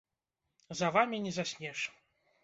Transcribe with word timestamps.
За 0.79 0.87
вамі 0.95 1.19
не 1.25 1.33
заснеш. 1.35 1.79